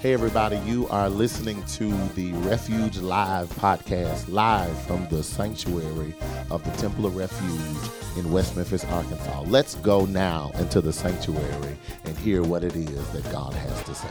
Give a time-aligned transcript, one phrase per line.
[0.00, 6.14] Hey, everybody, you are listening to the Refuge Live podcast, live from the sanctuary
[6.50, 9.42] of the Temple of Refuge in West Memphis, Arkansas.
[9.42, 11.76] Let's go now into the sanctuary
[12.06, 14.08] and hear what it is that God has to say.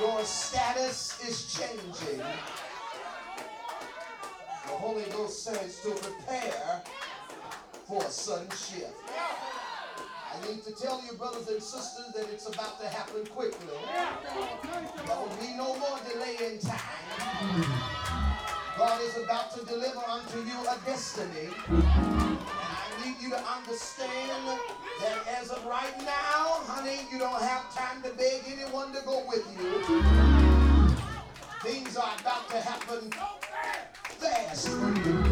[0.00, 2.20] Your status is changing.
[4.64, 6.82] The Holy Ghost says to prepare
[7.86, 8.94] for a sudden shift.
[10.30, 13.66] I need to tell you, brothers and sisters, that it's about to happen quickly.
[15.06, 17.88] There will be no more delay in time.
[18.76, 21.48] God is about to deliver unto you a destiny.
[21.68, 24.60] And I need you to understand
[25.00, 29.24] that as of right now, honey, you don't have time to beg anyone to go
[29.26, 29.82] with you.
[31.62, 33.10] Things are about to happen
[34.20, 35.24] fast for you.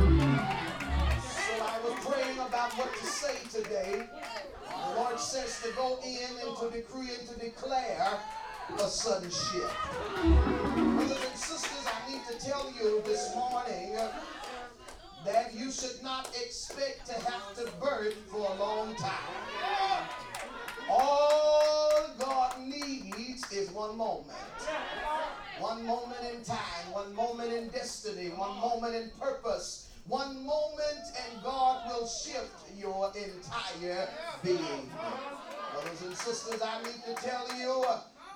[1.23, 4.09] So I was praying about what to say today.
[5.27, 8.21] Says to go in and to decree and to declare
[8.79, 9.75] a sudden shift.
[10.23, 13.99] Brothers and sisters, I need to tell you this morning
[15.25, 20.09] that you should not expect to have to birth for a long time.
[20.89, 24.31] All God needs is one moment.
[25.59, 31.43] One moment in time, one moment in destiny, one moment in purpose, one moment, and
[31.43, 34.09] God will shift your entire
[34.43, 34.91] being.
[35.73, 37.85] Brothers and sisters, I need to tell you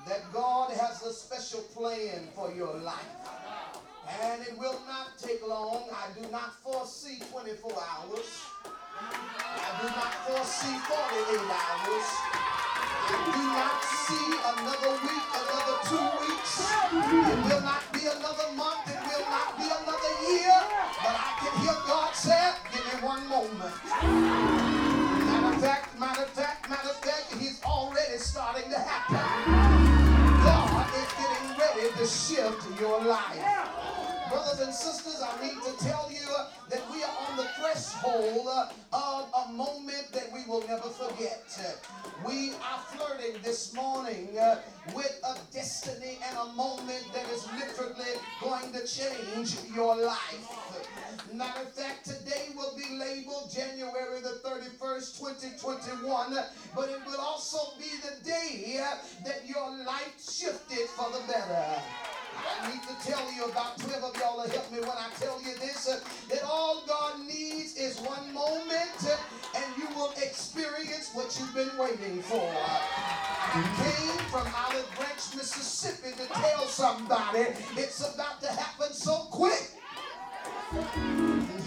[0.09, 2.97] that God has a special plan for your life.
[4.23, 5.85] And it will not take long.
[5.93, 8.27] I do not foresee 24 hours.
[9.39, 12.09] I do not foresee 48 hours.
[13.07, 15.30] I do not see another week,
[24.03, 29.17] Matter of fact, matter of fact, matter of fact, he's already starting to happen.
[30.43, 33.39] God is getting ready to shift your life.
[34.29, 36.09] Brothers and sisters, I need to tell you
[41.20, 41.86] forget.
[42.25, 44.28] We are flirting this morning
[44.94, 50.48] with a destiny and a moment that is literally going to change your life.
[51.32, 56.36] Matter of fact, today will be labeled January the 31st, 2021,
[56.75, 58.81] but it will also be the day
[59.25, 61.82] that your life shifted for the better.
[62.60, 65.41] I need to tell you about 12 of y'all to help me when I tell
[65.42, 66.00] you this uh,
[66.31, 67.59] that all God needs
[71.55, 72.50] you've been waiting for.
[72.55, 77.47] I came from Olive Branch, Mississippi to tell somebody
[77.77, 79.72] it's about to happen so quick.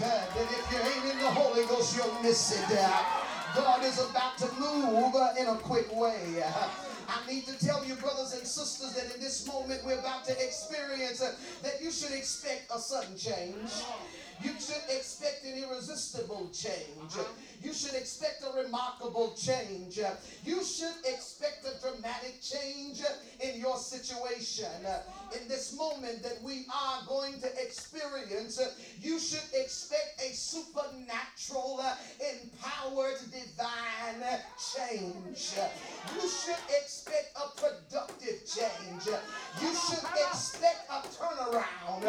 [0.00, 2.78] That if you ain't in the Holy Ghost, you'll miss it.
[3.54, 6.42] God is about to move in a quick way.
[7.08, 10.32] I need to tell you, brothers and sisters, that in this moment we're about to
[10.32, 13.70] experience uh, that you should expect a sudden change.
[14.42, 17.12] You should expect an irresistible change.
[17.62, 20.00] You should expect a remarkable change.
[20.44, 23.00] You should expect a dramatic change
[23.40, 24.66] in your situation.
[25.40, 28.60] In this moment that we are going to experience,
[29.00, 31.80] you should expect a supernatural,
[32.18, 35.54] empowered, divine change.
[36.14, 36.93] You should expect
[37.36, 39.06] a productive change.
[39.60, 42.04] You should expect a turnaround.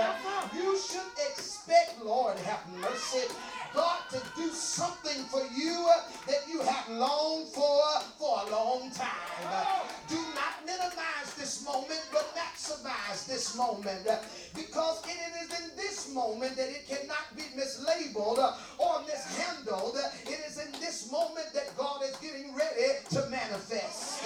[0.54, 3.28] You should expect, Lord, have mercy,
[3.76, 5.86] God to do something for you
[6.28, 7.84] that you have longed for
[8.18, 9.76] for a long time.
[10.08, 14.08] Do not minimize this moment, but maximize this moment
[14.56, 18.40] because it is in this moment that it cannot be mislabeled
[18.78, 19.98] or mishandled.
[20.26, 24.24] It is in this moment that God is getting ready to manifest.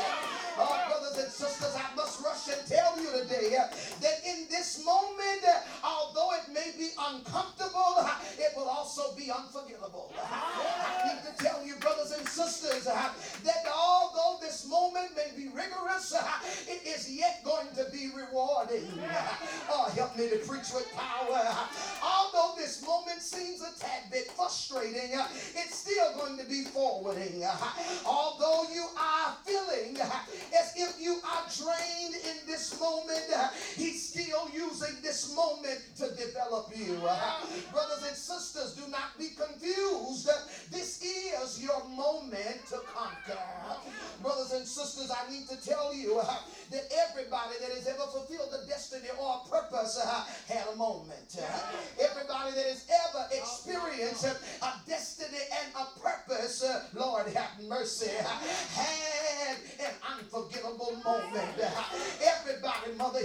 [0.58, 3.58] Oh, brothers and sisters, I must rush and tell you today
[4.02, 5.44] that in this moment,
[5.84, 8.06] although it may be uncomfortable,
[8.38, 10.14] it will also be unforgettable.
[10.32, 12.84] I need to tell you, brothers and sisters,
[13.44, 16.14] that although this moment may be rigorous,
[16.68, 18.88] it is yet going to be rewarding.
[19.69, 21.56] Oh, help me to preach with power.
[22.04, 25.12] Although this moment seems a tad bit frustrating,
[25.56, 27.44] it's still going to be forwarding.
[28.06, 33.25] Although you are feeling as if you are drained in this moment,
[33.75, 36.96] he's still using this moment to develop you.
[37.72, 40.30] Brothers and sisters, do not be confused.
[40.72, 43.40] This is your moment to conquer.
[44.22, 46.26] Brothers and sisters, I need to tell you uh,
[46.72, 51.38] that everybody that has ever fulfilled a destiny or a purpose uh, had a moment.
[51.38, 51.44] Uh,
[52.00, 59.94] everybody that has ever experienced a destiny and a purpose, Lord have mercy, had an
[60.18, 61.56] unforgettable moment.
[61.62, 61.84] Uh,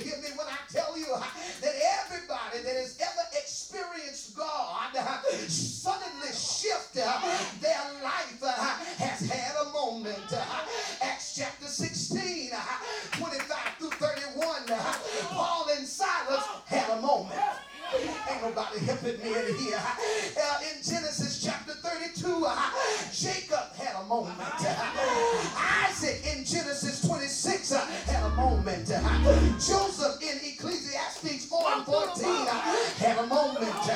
[0.04, 1.06] hear me when I tell you
[1.60, 1.74] that
[2.04, 4.96] everybody that has ever experienced God
[5.84, 7.04] suddenly shift their
[8.02, 8.40] life
[8.96, 10.32] has had a moment.
[11.02, 12.50] Acts chapter 16,
[13.12, 14.80] 25 through 31,
[15.28, 17.38] Paul and Silas had a moment.
[17.92, 19.78] Ain't nobody helping me in here.
[19.78, 22.56] Uh, in Genesis chapter 32, uh,
[23.12, 24.38] Jacob had a moment.
[24.40, 28.90] Uh, Isaac in Genesis 26 uh, had a moment.
[28.90, 29.00] Uh,
[29.60, 32.54] Joseph in Ecclesiastes 4 and 14 uh,
[32.96, 33.90] had a moment.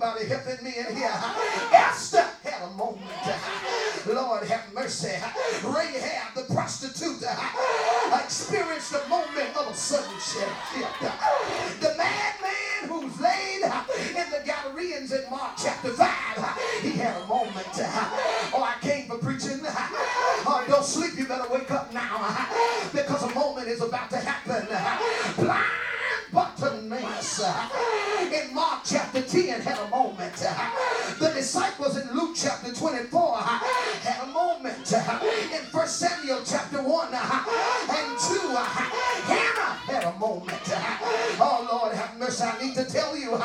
[0.00, 1.10] Nobody helping me in here.
[1.72, 3.02] Esther had a moment.
[4.06, 5.16] Lord have mercy.
[5.64, 7.24] Rahab the prostitute
[8.14, 11.00] experienced a moment of a sudden shift.
[11.80, 16.08] The madman who's laid in the Galileans in Mark chapter 5,
[16.82, 17.66] he had a moment.
[18.54, 19.58] Oh, I came for preaching.
[19.64, 22.46] Oh, don't sleep, you better wake up now
[22.92, 24.17] because a moment is about to
[32.78, 34.92] 24 had a moment.
[34.92, 35.18] Uh,
[35.52, 37.18] in 1 Samuel chapter 1 uh,
[37.90, 38.64] and 2, uh,
[39.26, 40.60] Hannah had a moment.
[41.40, 42.44] Oh Lord, have mercy.
[42.44, 43.36] I need to tell you,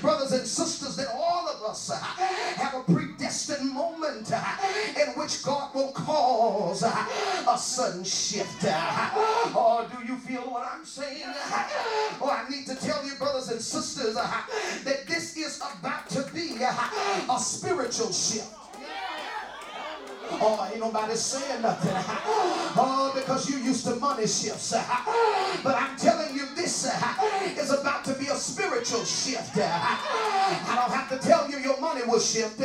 [0.00, 5.92] brothers and sisters, that all of us have a predestined moment in which God will
[5.92, 8.64] cause a sudden shift.
[8.64, 8.70] Or
[9.54, 11.24] oh, do you feel what I'm saying?
[11.26, 16.56] Oh, I need to tell you, brothers and sisters, that this is about to be
[16.62, 18.54] a spiritual shift.
[20.30, 21.94] Oh, ain't nobody saying nothing.
[22.80, 24.72] Oh, because you used to money shifts.
[25.64, 26.86] But I'm telling you, this
[27.58, 29.56] is about to be a spiritual shift.
[29.56, 32.60] I don't have to tell you your money will shift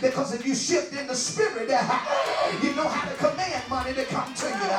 [0.00, 1.68] because if you shift in the spirit,
[2.62, 4.70] you know how to command money to come to you.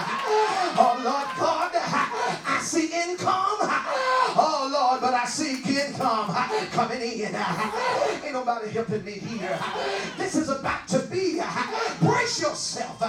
[0.82, 3.75] Oh, Lord God, I see income.
[5.06, 6.34] But I see income
[6.72, 7.36] coming in.
[7.36, 9.60] Ain't nobody helping me here.
[10.18, 11.40] This is about to be
[12.02, 13.04] Brace yourself.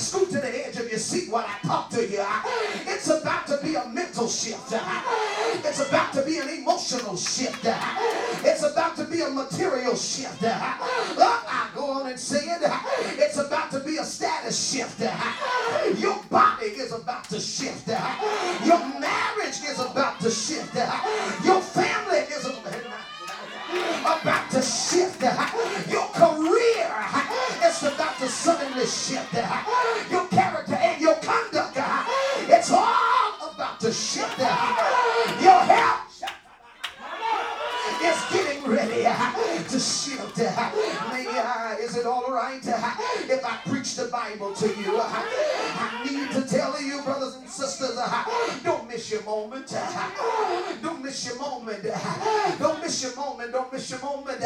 [0.00, 2.26] Scoot to the edge of your seat while I talk to you.
[2.88, 4.72] It's about to be a mental shift.
[5.64, 7.64] It's about to be an emotional shift.
[7.64, 10.42] It's about to be a material shift.
[12.08, 12.44] And say.
[13.18, 15.00] It's about to be a status shift.
[16.00, 17.88] Your body is about to shift.
[17.88, 20.74] Your marriage is about to shift.
[21.44, 22.46] Your family is
[24.04, 25.22] about to shift.
[25.90, 26.90] Your career
[27.64, 29.34] is about to suddenly shift.
[30.10, 31.76] Your character and your conduct,
[32.48, 34.38] it's all about to shift.
[34.38, 36.08] Your health
[38.02, 39.02] is getting ready
[39.68, 40.38] to shift.
[40.38, 41.67] May, is
[41.98, 45.00] it all right if I preach the Bible to you?
[45.00, 47.98] I need to tell you, brothers and sisters,
[48.62, 49.68] don't miss your moment.
[50.82, 51.82] Don't miss your moment.
[52.58, 53.52] Don't miss your moment.
[53.52, 54.40] Don't miss your moment.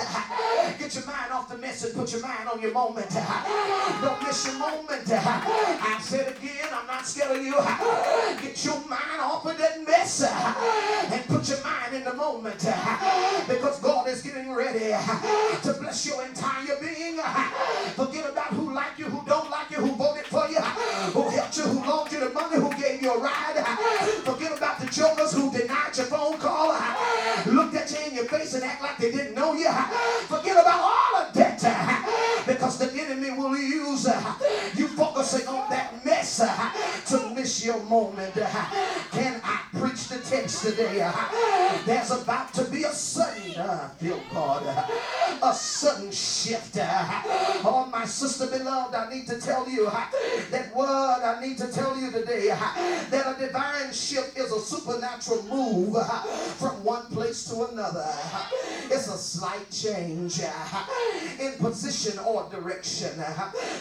[0.78, 3.10] Get your mind off the mess and put your mind on your moment.
[3.10, 5.10] Don't miss your moment.
[5.12, 7.54] I said again, I'm not scared of you.
[8.40, 12.58] Get your mind off of that mess and put your mind in the moment
[13.48, 14.94] because God is getting ready
[15.62, 17.18] to bless your entire being.
[17.96, 21.56] Forget about who like you, who don't like you, who voted for you, who helped
[21.56, 23.64] you, who loaned you the money, who gave you a ride.
[24.24, 26.74] Forget about the jokers who denied your phone call,
[27.46, 29.70] looked at you in your face and act like they didn't know you.
[30.26, 31.52] Forget about all of that
[32.46, 34.08] because the enemy will use
[34.76, 36.38] you focusing on that mess
[37.08, 38.34] to miss your moment.
[39.12, 41.10] Can I preach the text today?
[41.86, 44.62] There's about to be a sudden, uh, feel God,
[45.42, 46.78] a sudden shift.
[47.64, 49.84] Oh, my sister beloved, I need to tell you
[50.50, 52.46] that word I need to tell you today
[53.10, 55.96] that a divine shift is a supernatural move
[56.58, 58.06] from one place to another.
[58.90, 60.40] It's a slight change
[61.38, 63.10] in position or direction.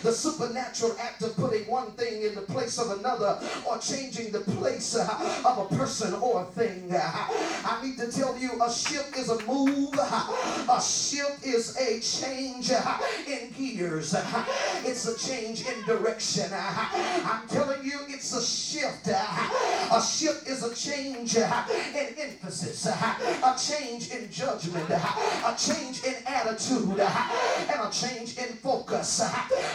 [0.03, 4.41] The supernatural act of putting one thing in the place of another or changing the
[4.41, 6.93] place of a person or a thing.
[6.93, 12.71] I need to tell you a shift is a move, a shift is a change
[12.71, 14.45] uh, in gears, uh,
[14.85, 16.49] it's a change in direction.
[16.51, 16.87] Uh,
[17.25, 19.07] I'm telling you, it's a shift.
[19.07, 26.99] A shift is a change in emphasis, a change in judgment, a change in attitude,
[26.99, 29.21] and a change in focus.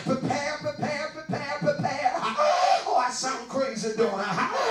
[0.05, 2.13] Prepare, prepare, prepare, prepare.
[2.17, 4.66] Oh, I sound crazy, don't I?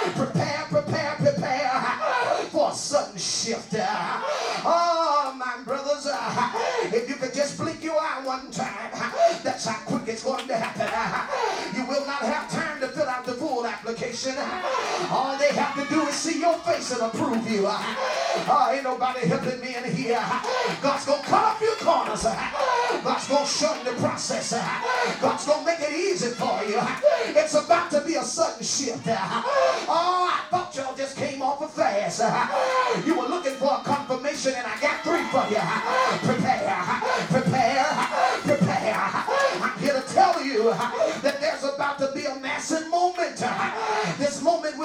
[9.97, 10.87] Quick it's going to happen.
[11.75, 14.33] You will not have time to fill out the full application.
[15.11, 17.67] All they have to do is see your face and approve you.
[18.47, 20.19] Uh, ain't nobody helping me in here.
[20.83, 22.23] God's gonna cut off your corners.
[22.23, 24.51] God's gonna shorten the process.
[25.21, 26.79] God's gonna make it easy for you.
[27.27, 29.07] It's about to be a sudden shift.
[29.07, 32.19] Oh, I thought y'all just came off of fast.
[33.07, 35.63] You were looking for a confirmation, and I got three for you.
[36.27, 36.54] Prepare,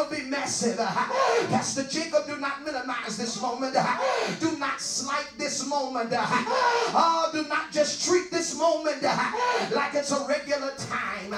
[0.00, 0.78] will be massive.
[0.78, 3.76] Pastor Jacob, do not minimize this moment.
[4.40, 6.11] Do not slight this moment.
[6.12, 11.30] Oh, do not just treat this moment like it's a regular time.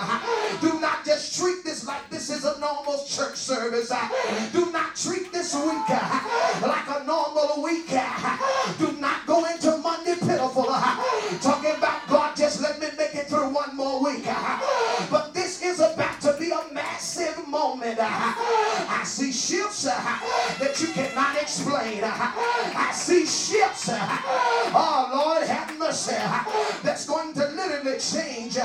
[0.61, 3.93] Do not just treat this like this is a normal church service.
[4.53, 5.89] Do not treat this week
[6.63, 7.89] like a normal week.
[8.79, 8.92] Do
[20.59, 22.03] that you cannot explain.
[22.05, 26.17] I see ships, oh Lord, have mercy,
[26.83, 28.57] that's going to literally change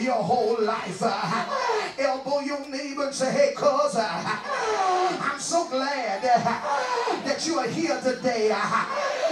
[0.00, 1.02] your whole life.
[1.98, 8.54] Elbow your neighbor and say, hey, cuz, I'm so glad that you are here today.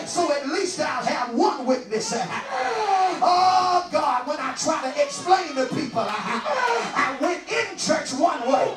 [0.05, 2.13] So at least I'll have one witness.
[2.15, 8.77] Oh God, when I try to explain to people, I went in church one way.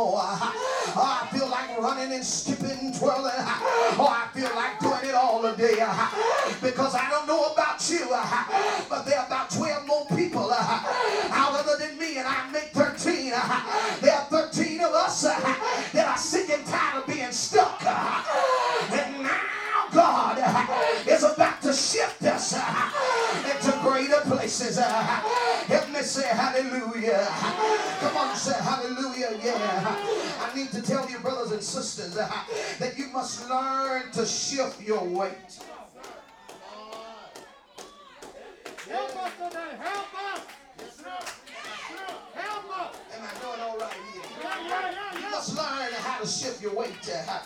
[0.00, 0.20] Dancing some more.
[0.96, 3.32] Oh, I feel like running and skipping, twirling.
[3.36, 5.74] Oh, I feel like doing it all the day
[6.62, 8.06] because I don't know about you,
[8.88, 13.30] but there are about 12 more people out other than me, and I make 13.
[14.00, 17.82] There are 13 of us that are sick and tired of being stuck.
[17.84, 20.38] And now God
[21.06, 24.78] is about to shift us into greater places.
[26.20, 27.26] Say hallelujah.
[28.00, 29.40] Come on, say hallelujah.
[29.42, 29.96] Yeah.
[30.42, 32.28] I need to tell you, brothers and sisters, uh,
[32.78, 35.32] that you must learn to shift your weight.
[38.86, 39.32] Help us.
[39.40, 40.40] Help us.
[42.34, 42.96] Help us.
[43.14, 44.22] Am I doing all right here?
[44.42, 45.30] Yeah, yeah, yeah, You yeah.
[45.30, 46.92] must learn how to shift your weight.
[47.08, 47.38] Uh,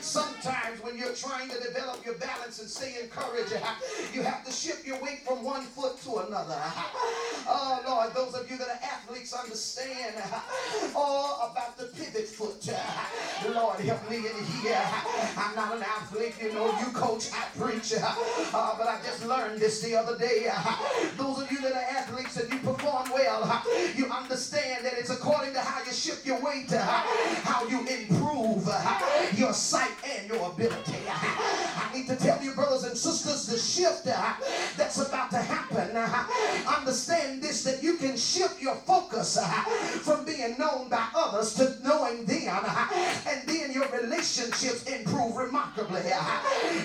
[0.00, 3.74] sometimes when you're trying to develop your balance and stay encouraged, uh,
[4.12, 6.58] you have to shift your weight from one foot to another.
[6.58, 6.82] Uh,
[7.46, 10.14] oh Lord, those of you that are athletes understand
[10.94, 12.66] all about the pivot foot.
[13.54, 14.84] Lord, help me in here.
[15.36, 17.94] I'm not an athlete, you know, you coach, I preach.
[17.96, 20.50] Uh, but I just learned this the other day.
[21.16, 23.62] Those of you that are athletes and you perform well,
[23.94, 28.15] you understand that it's according to how you shift your weight, how you improve
[28.64, 30.96] Uh, your sight and your ability.
[31.06, 34.32] Uh, I need to tell you, brothers and sisters, the shift uh,
[34.78, 35.94] that's about to happen.
[36.66, 39.38] Understand this that you can shift your focus
[40.02, 42.64] from being known by others to knowing them,
[43.28, 46.02] and then your relationships improve remarkably.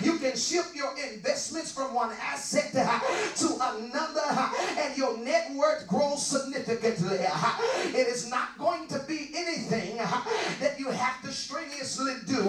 [0.03, 6.25] You can shift your investments from one asset to another, and your net worth grows
[6.25, 7.19] significantly.
[7.85, 9.10] It is not going to be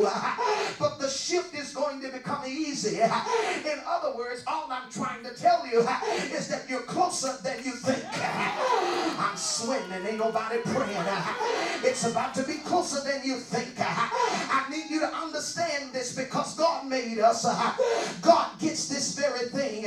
[0.79, 3.01] but the shift is going to become easy.
[3.01, 5.81] In other words, all I'm trying to tell you
[6.35, 8.02] is that you're closer than you think.
[9.63, 11.07] Sweating and ain't nobody praying.
[11.85, 13.75] It's about to be closer than you think.
[13.79, 17.45] I need you to understand this because God made us.
[18.23, 19.87] God gets this very thing.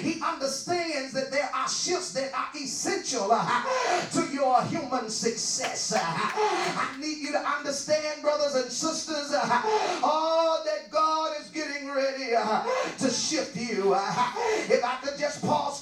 [0.00, 5.94] He understands that there are shifts that are essential to your human success.
[5.96, 9.32] I need you to understand, brothers and sisters,
[10.02, 12.30] all that God is getting ready
[12.98, 13.94] to shift you.
[13.94, 15.78] If I could just pause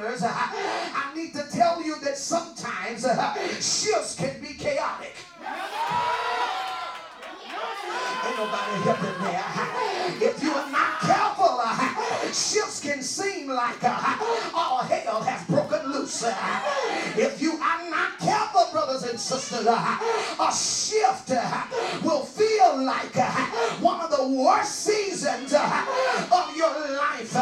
[0.00, 3.02] 20 shouters, I need to tell you that sometimes
[3.56, 5.14] shifts can be chaotic.
[8.22, 10.30] Ain't nobody helping there.
[10.30, 15.90] If you are not careful, uh, shifts can seem like uh, all hell has broken
[15.92, 16.24] loose.
[16.24, 16.34] Uh,
[17.16, 19.98] If you are not careful, brothers and sisters, uh,
[20.40, 21.64] a shift uh,
[22.02, 23.30] will feel like uh,
[23.80, 27.34] one of the worst seasons uh, of your life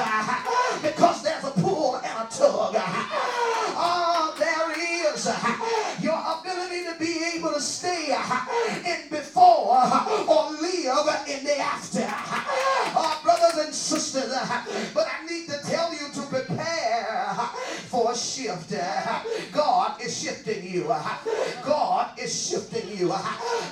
[8.84, 12.06] in before uh, or live in the after.
[12.06, 17.46] Uh, brothers and sisters, uh, but I need to tell you to prepare uh,
[17.88, 18.72] for a shift.
[18.72, 19.20] Uh,
[19.52, 20.86] God is shifting you.
[20.90, 21.16] Uh,
[21.64, 23.08] God is shifting you.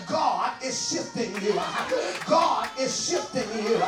[0.07, 1.55] God is shifting you.
[2.27, 3.79] God is shifting you.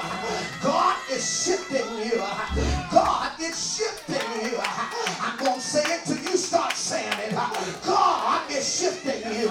[0.62, 2.16] God is shifting you.
[2.90, 4.58] God is shifting you.
[5.20, 7.34] I'm going to say it till you start saying it.
[7.84, 9.48] God is shifting you.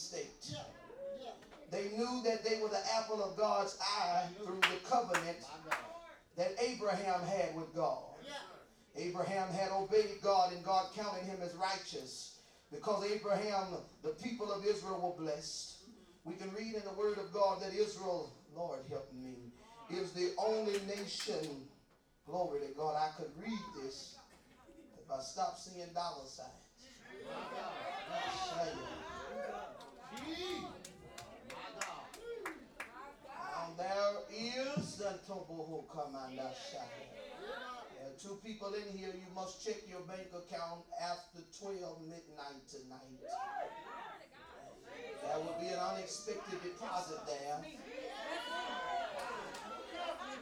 [0.00, 0.54] State.
[1.70, 5.38] They knew that they were the apple of God's eye through the covenant
[6.36, 8.02] that Abraham had with God.
[8.96, 12.38] Abraham had obeyed God and God counted him as righteous
[12.72, 13.66] because Abraham,
[14.02, 15.76] the people of Israel were blessed.
[16.24, 19.34] We can read in the word of God that Israel, Lord help me,
[19.90, 21.66] is the only nation,
[22.26, 24.16] glory to God, I could read this
[25.02, 26.50] if I stop seeing dollar signs.
[30.12, 30.18] Now
[33.76, 35.18] there is the
[37.96, 39.14] There are two people in here.
[39.14, 43.20] You must check your bank account after 12 midnight tonight.
[45.22, 47.60] There will be an unexpected deposit there.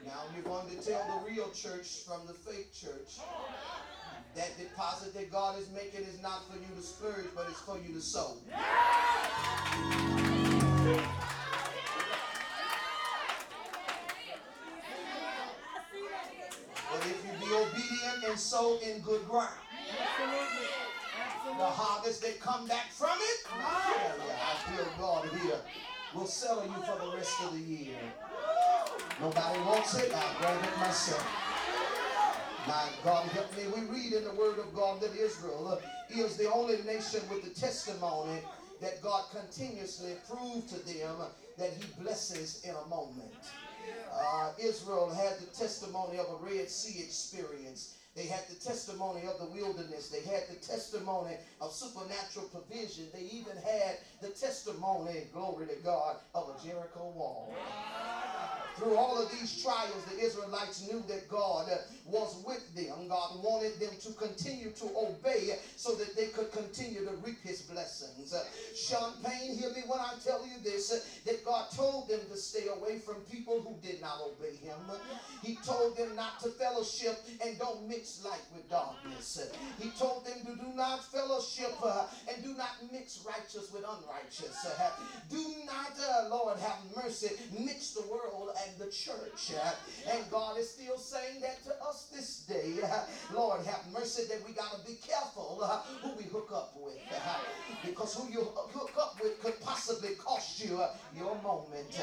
[0.06, 3.18] Now you're going to tell the real church from the fake church
[4.38, 7.76] that deposit that God is making is not for you to splurge, but it's for
[7.76, 8.36] you to sow.
[16.92, 19.48] But if you be obedient and sow in good ground,
[21.44, 25.58] the harvest that come back from it, I feel God here,
[26.14, 27.96] will settle you for the rest of the year.
[29.20, 31.47] Nobody wants it, I'll grab it myself.
[32.68, 33.62] My God, help me.
[33.74, 37.42] We read in the Word of God that Israel uh, is the only nation with
[37.42, 38.40] the testimony
[38.82, 41.16] that God continuously proved to them
[41.56, 43.32] that He blesses in a moment.
[44.12, 47.96] Uh, Israel had the testimony of a Red Sea experience.
[48.14, 50.10] They had the testimony of the wilderness.
[50.10, 53.06] They had the testimony of supernatural provision.
[53.14, 57.54] They even had the testimony, glory to God, of a Jericho wall.
[58.78, 63.08] Through all of these trials, the Israelites knew that God uh, was with them.
[63.08, 67.62] God wanted them to continue to obey so that they could continue to reap his
[67.62, 68.32] blessings.
[68.32, 68.44] Uh,
[68.76, 72.36] Sean Payne, hear me when I tell you this uh, that God told them to
[72.36, 74.78] stay away from people who did not obey him.
[75.42, 79.50] He told them not to fellowship and don't mix light with darkness.
[79.80, 81.74] He told them to do not fellowship
[82.32, 84.66] and do not mix righteous with unrighteous.
[85.30, 89.52] Do not, uh, Lord, have mercy, mix the world and the church.
[90.10, 92.74] And God is still saying that to us this day.
[93.34, 96.98] Lord, have mercy that we got to be careful uh, who we hook up with.
[97.84, 102.00] Because who you hook up with could possibly cost you uh, your moment.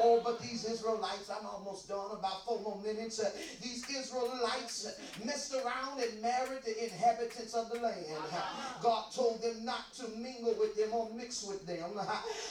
[0.00, 3.20] Oh, but these Israelites, I'm almost done, about four more minutes.
[3.62, 8.04] These Israelites messed around and married the inhabitants of the land.
[8.82, 11.90] God told them not to mingle with them or mix with them.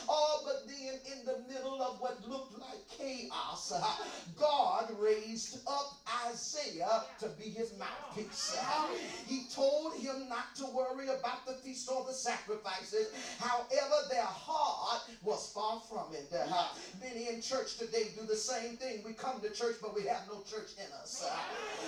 [0.10, 3.43] Oh, but then in the middle of what looked like chaos,
[4.40, 8.58] God raised up Isaiah to be his mouthpiece.
[9.28, 13.10] He told him not to worry about the feast or the sacrifices.
[13.40, 16.32] However, their heart was far from it.
[17.02, 19.02] Many in church today do the same thing.
[19.06, 21.26] We come to church, but we have no church in us.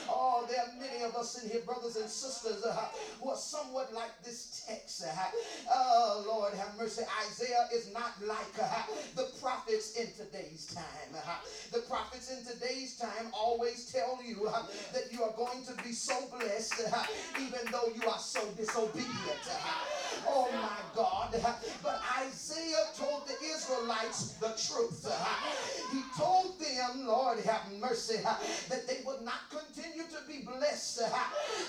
[0.09, 2.63] Oh, there are many of us in here, brothers and sisters,
[3.19, 5.05] who are somewhat like this text.
[5.69, 7.03] Oh, Lord, have mercy.
[7.27, 8.53] Isaiah is not like
[9.15, 11.15] the prophets in today's time.
[11.71, 15.91] The prophets in today's time always tell you uh, that you are going to be
[15.91, 17.03] so blessed uh,
[17.41, 19.45] even though you are so disobedient.
[19.49, 21.35] Uh, oh my God.
[21.83, 25.07] But Isaiah told the Israelites the truth.
[25.91, 28.21] He told them, Lord, have mercy,
[28.69, 31.01] that they would not continue to be blessed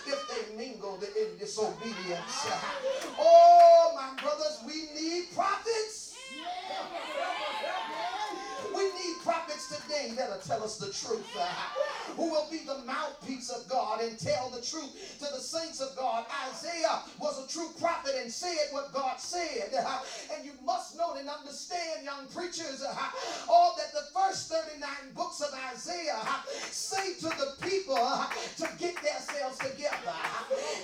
[0.06, 2.46] if they mingled in disobedience.
[3.18, 6.16] Oh, my brothers, we need prophets.
[8.74, 11.44] We need prophets today that'll tell us the truth, uh,
[12.14, 15.96] who will be the mouthpiece of God and tell the truth to the saints of
[15.96, 16.24] God.
[16.48, 19.74] Isaiah was a true prophet and said what God said.
[19.76, 19.98] Uh,
[20.32, 22.94] and you must know and understand, young preachers, uh,
[23.50, 28.68] all that the first 39 books of Isaiah uh, say to the people uh, to
[28.78, 30.14] get themselves together.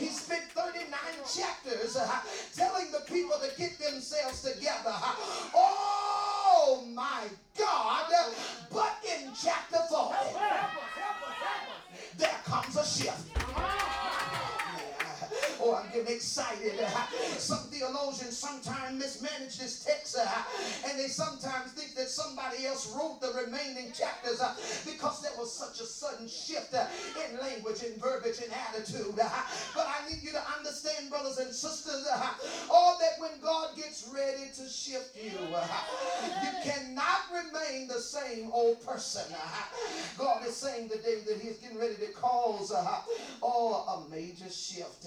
[0.00, 0.90] He spent 39
[1.33, 2.11] chapters uh,
[2.57, 4.94] telling the people to get themselves together.
[5.55, 6.12] Oh
[6.94, 7.24] my
[7.59, 8.12] God.
[8.70, 10.14] But in chapter 4,
[12.18, 13.41] there comes a shift.
[15.64, 16.75] Oh, I'm getting excited.
[17.38, 20.27] Some theologians sometimes mismanage this text uh,
[20.88, 25.53] and they sometimes think that somebody else wrote the remaining chapters uh, because there was
[25.53, 26.87] such a sudden shift uh,
[27.31, 29.14] in language and verbiage and attitude.
[29.14, 32.07] But I need you to understand, brothers and sisters,
[32.70, 38.85] all that when God gets ready to shift you, you cannot remain the same old
[38.85, 39.33] person.
[40.18, 42.72] God is saying today that He's getting ready to cause
[43.42, 45.07] oh, a major shift.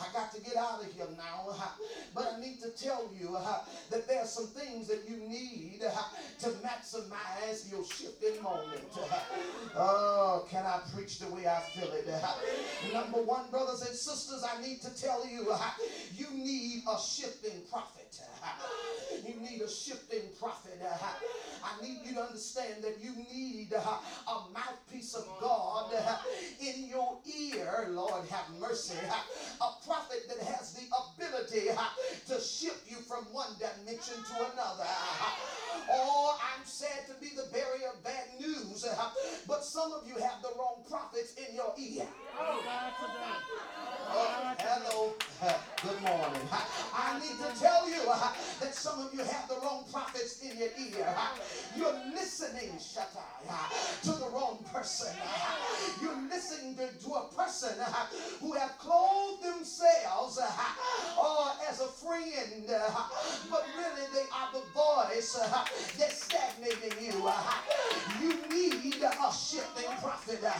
[0.00, 1.54] I got to get out of here now.
[2.14, 3.36] But I need to tell you
[3.90, 5.80] that there are some things that you need
[6.40, 8.82] to maximize your shifting moment.
[9.76, 12.08] Oh, can I preach the way I feel it?
[12.92, 15.54] Number one, brothers and sisters, I need to tell you,
[16.14, 17.98] you need a shifting prophet.
[19.26, 20.80] You need a shifting prophet.
[21.64, 25.92] I need you to understand that you need a mouthpiece of God
[26.60, 27.88] in your ear.
[27.90, 28.98] Lord, have mercy.
[29.60, 31.68] A prophet that has the ability
[32.28, 34.88] to shift you from one dimension to another.
[35.90, 38.84] Oh, I'm sad to be the bearer of bad news,
[39.62, 42.04] but some of you have the wrong prophets in your ear.
[42.36, 42.60] Oh,
[44.58, 45.14] hello.
[45.82, 46.42] Good morning.
[46.94, 48.02] I need to tell you
[48.60, 51.14] that some of you have the wrong prophets in your ear.
[51.76, 55.14] You're listening, Shatai, to the wrong person.
[56.00, 57.76] You're listening to, a person
[58.40, 62.64] who have clothed themselves uh, as a friend,
[63.50, 65.38] but really they are the voice
[65.98, 67.30] that's stagnating you.
[68.20, 68.34] You
[69.10, 70.38] a shifting prophet.
[70.44, 70.52] Uh,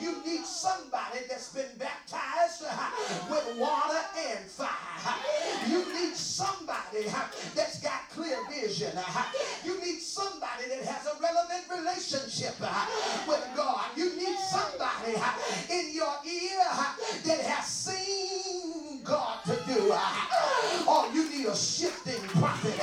[0.00, 2.90] you need somebody that's been baptized uh,
[3.30, 4.68] with water and fire.
[5.68, 8.92] You need somebody uh, that's got clear vision.
[9.64, 12.58] You need somebody that has a relevant relationship
[13.28, 13.84] with God.
[13.96, 15.12] You need somebody
[15.70, 16.64] in your ear
[17.24, 19.92] that has seen God to do.
[20.88, 22.80] Oh, you need a shifting prophet.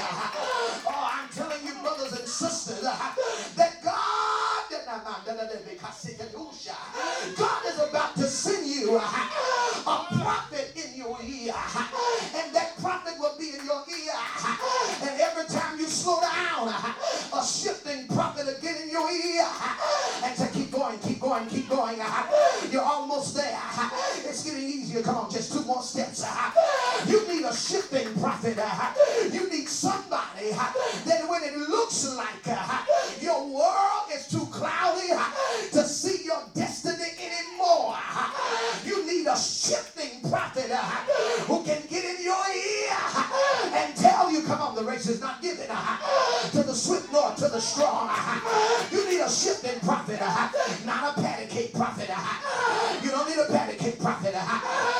[50.93, 52.09] Not a patty cake prophet.
[52.09, 54.33] Uh, you don't need a patty cake prophet.
[54.35, 54.59] Uh,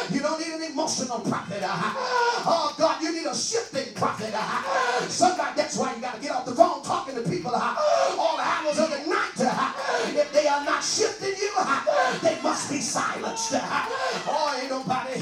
[0.10, 1.62] you don't need an emotional prophet.
[1.62, 1.93] Uh,
[2.45, 4.34] oh, God, you need a shifting prophet.
[5.10, 8.79] Somebody, that's why you got to get off the phone talking to people all hours
[8.79, 9.38] of the night.
[10.15, 11.51] If they are not shifting you,
[12.21, 13.53] they must be silenced.
[13.53, 15.19] Oh, ain't nobody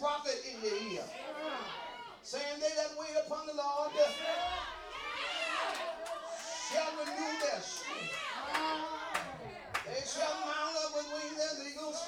[0.00, 1.04] prophet in your ear.
[2.22, 3.92] Saying they that wait upon the Lord
[6.72, 8.16] shall renew their strength.
[9.84, 11.98] They shall mount up with wings as eagles.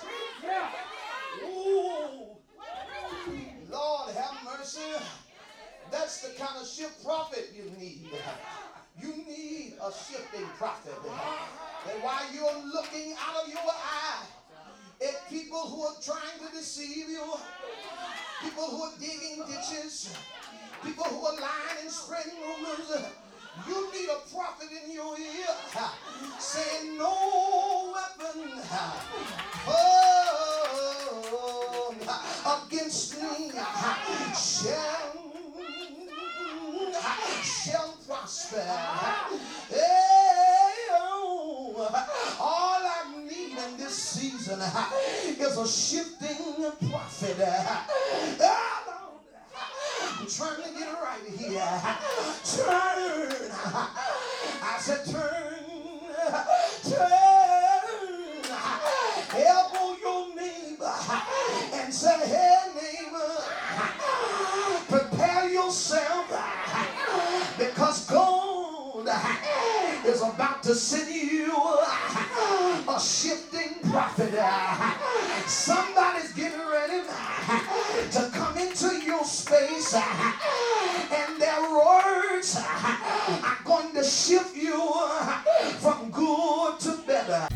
[1.45, 2.37] Ooh.
[3.71, 4.81] Lord have mercy.
[5.91, 8.11] That's the kind of shift prophet you need.
[9.01, 10.95] You need a shifting prophet.
[11.91, 14.25] And while you're looking out of your eye
[15.09, 17.25] at people who are trying to deceive you,
[18.43, 20.15] people who are digging ditches,
[20.85, 23.13] people who are lying and spreading rumors,
[23.69, 25.55] you need a prophet in your ear.
[26.39, 28.63] Saying, No weapon
[32.73, 33.53] against me
[34.35, 35.33] shall
[37.43, 38.63] shall prosper.
[39.69, 39.79] Hey,
[40.91, 41.75] oh,
[42.41, 43.95] all I need in this
[44.61, 47.37] season is a shifting prophet.
[48.45, 49.11] Ah,
[50.21, 51.61] I'm trying to get it right here.
[52.45, 53.51] Turn.
[54.63, 55.65] I said turn.
[56.89, 57.33] Turn.
[59.35, 60.95] Elbow your neighbor
[61.75, 63.33] and say, hey neighbor,
[64.89, 66.27] prepare yourself
[67.59, 69.09] because God
[70.07, 73.52] is about to send you a shifting
[73.93, 74.33] prophet.
[75.47, 77.03] Somebody's getting ready
[78.11, 84.81] to come into your space, and their words are going to shift you
[85.81, 87.47] from good to better.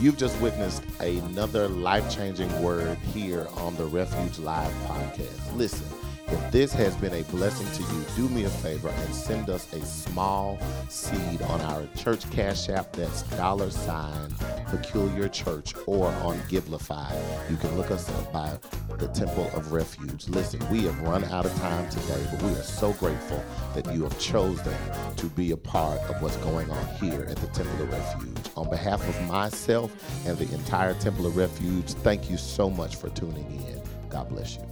[0.00, 5.56] You've just witnessed another life changing word here on the Refuge Live podcast.
[5.56, 5.86] Listen,
[6.32, 9.72] if this has been a blessing to you, do me a favor and send us
[9.72, 14.34] a small seed on our church cash app that's dollar sign
[14.72, 17.12] peculiar church or on Givelify.
[17.50, 18.58] You can look us up by
[18.96, 20.28] the Temple of Refuge.
[20.28, 24.02] Listen, we have run out of time today, but we are so grateful that you
[24.04, 24.74] have chosen
[25.16, 28.50] to be a part of what's going on here at the Temple of Refuge.
[28.56, 29.92] On behalf of myself
[30.26, 33.82] and the entire Temple of Refuge, thank you so much for tuning in.
[34.08, 34.71] God bless you.